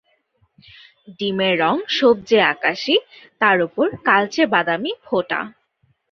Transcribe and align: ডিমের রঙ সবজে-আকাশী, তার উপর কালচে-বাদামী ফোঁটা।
ডিমের 1.17 1.55
রঙ 1.61 1.77
সবজে-আকাশী, 1.97 2.95
তার 3.41 3.57
উপর 3.67 3.85
কালচে-বাদামী 4.07 4.91
ফোঁটা। 5.05 5.39